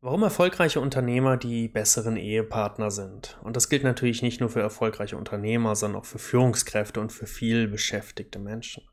[0.00, 3.36] Warum erfolgreiche Unternehmer die besseren Ehepartner sind.
[3.42, 7.26] Und das gilt natürlich nicht nur für erfolgreiche Unternehmer, sondern auch für Führungskräfte und für
[7.26, 8.84] viel beschäftigte Menschen.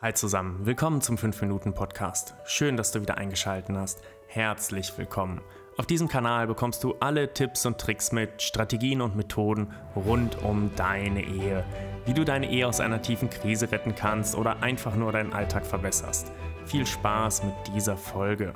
[0.00, 2.36] Hi zusammen, willkommen zum 5-Minuten-Podcast.
[2.44, 4.02] Schön, dass du wieder eingeschaltet hast.
[4.28, 5.40] Herzlich willkommen.
[5.76, 10.70] Auf diesem Kanal bekommst du alle Tipps und Tricks mit, Strategien und Methoden rund um
[10.76, 11.64] deine Ehe.
[12.06, 15.66] Wie du deine Ehe aus einer tiefen Krise retten kannst oder einfach nur deinen Alltag
[15.66, 16.30] verbesserst.
[16.64, 18.54] Viel Spaß mit dieser Folge.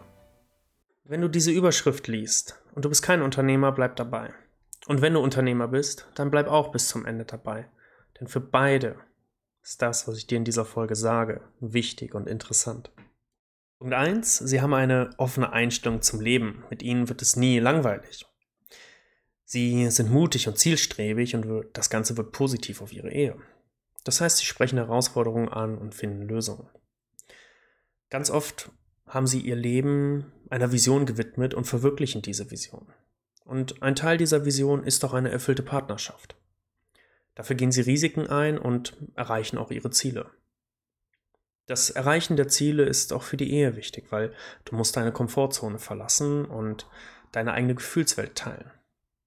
[1.11, 4.35] Wenn du diese Überschrift liest und du bist kein Unternehmer, bleib dabei.
[4.89, 7.67] Und wenn du Unternehmer bist, dann bleib auch bis zum Ende dabei.
[8.21, 8.97] Denn für beide
[9.63, 12.93] ist das, was ich dir in dieser Folge sage, wichtig und interessant.
[13.79, 14.37] Punkt 1.
[14.37, 16.65] Sie haben eine offene Einstellung zum Leben.
[16.69, 18.27] Mit ihnen wird es nie langweilig.
[19.45, 23.35] Sie sind mutig und zielstrebig und das Ganze wird positiv auf ihre Ehe.
[24.05, 26.69] Das heißt, sie sprechen Herausforderungen an und finden Lösungen.
[28.11, 28.71] Ganz oft
[29.09, 32.87] haben sie ihr Leben einer Vision gewidmet und verwirklichen diese Vision.
[33.45, 36.37] Und ein Teil dieser Vision ist auch eine erfüllte Partnerschaft.
[37.35, 40.31] Dafür gehen sie Risiken ein und erreichen auch ihre Ziele.
[41.67, 44.33] Das Erreichen der Ziele ist auch für die Ehe wichtig, weil
[44.65, 46.87] du musst deine Komfortzone verlassen und
[47.31, 48.71] deine eigene Gefühlswelt teilen.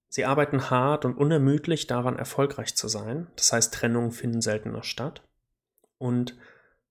[0.08, 3.28] Sie arbeiten hart und unermüdlich daran, erfolgreich zu sein.
[3.36, 5.22] Das heißt, Trennungen finden seltener statt.
[5.96, 6.36] Und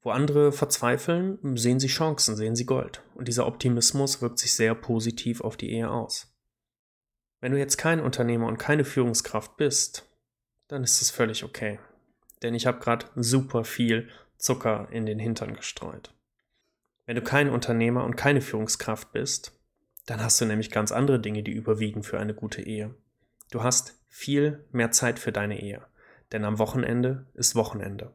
[0.02, 3.03] wo andere verzweifeln, sehen sie Chancen, sehen sie Gold.
[3.13, 6.35] Und dieser Optimismus wirkt sich sehr positiv auf die Ehe aus.
[7.39, 10.07] Wenn du jetzt kein Unternehmer und keine Führungskraft bist,
[10.67, 11.79] dann ist es völlig okay.
[12.41, 16.13] Denn ich habe gerade super viel Zucker in den Hintern gestreut.
[17.05, 19.59] Wenn du kein Unternehmer und keine Führungskraft bist,
[20.05, 22.95] dann hast du nämlich ganz andere Dinge, die überwiegen für eine gute Ehe.
[23.52, 25.85] Du hast viel mehr Zeit für deine Ehe.
[26.31, 28.13] Denn am Wochenende ist Wochenende.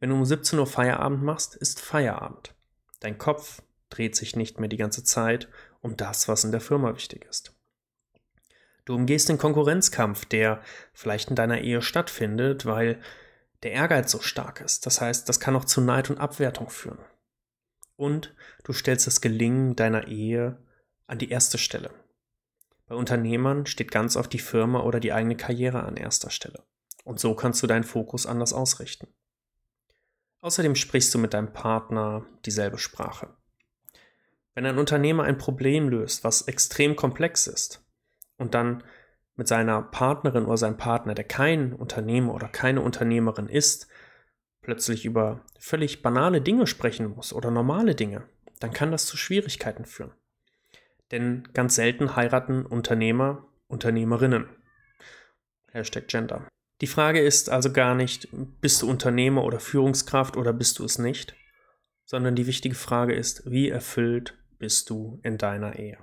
[0.00, 2.54] Wenn du um 17 Uhr Feierabend machst, ist Feierabend.
[3.00, 5.48] Dein Kopf dreht sich nicht mehr die ganze Zeit
[5.82, 7.54] um das, was in der Firma wichtig ist.
[8.86, 10.62] Du umgehst den Konkurrenzkampf, der
[10.94, 13.00] vielleicht in deiner Ehe stattfindet, weil
[13.62, 14.86] der Ehrgeiz so stark ist.
[14.86, 16.98] Das heißt, das kann auch zu Neid und Abwertung führen.
[17.96, 18.34] Und
[18.64, 20.58] du stellst das Gelingen deiner Ehe
[21.06, 21.90] an die erste Stelle.
[22.86, 26.64] Bei Unternehmern steht ganz oft die Firma oder die eigene Karriere an erster Stelle.
[27.04, 29.08] Und so kannst du deinen Fokus anders ausrichten.
[30.40, 33.36] Außerdem sprichst du mit deinem Partner dieselbe Sprache.
[34.54, 37.84] Wenn ein Unternehmer ein Problem löst, was extrem komplex ist,
[38.36, 38.82] und dann
[39.36, 43.86] mit seiner Partnerin oder seinem Partner, der kein Unternehmer oder keine Unternehmerin ist,
[44.62, 48.26] plötzlich über völlig banale Dinge sprechen muss oder normale Dinge,
[48.60, 50.12] dann kann das zu Schwierigkeiten führen.
[51.10, 54.48] Denn ganz selten heiraten Unternehmer Unternehmerinnen.
[55.72, 56.46] Hashtag Gender.
[56.80, 58.28] Die Frage ist also gar nicht,
[58.60, 61.34] bist du Unternehmer oder Führungskraft oder bist du es nicht,
[62.04, 65.98] sondern die wichtige Frage ist, wie erfüllt bist du in deiner Ehe?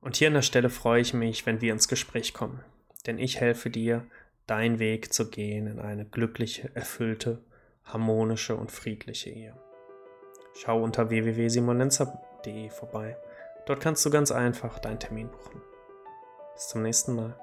[0.00, 2.62] Und hier an der Stelle freue ich mich, wenn wir ins Gespräch kommen,
[3.06, 4.06] denn ich helfe dir,
[4.46, 7.42] deinen Weg zu gehen in eine glückliche, erfüllte,
[7.84, 9.56] harmonische und friedliche Ehe.
[10.54, 13.16] Schau unter www.simonenzer.de vorbei.
[13.66, 15.62] Dort kannst du ganz einfach deinen Termin buchen.
[16.54, 17.38] Bis zum nächsten Mal.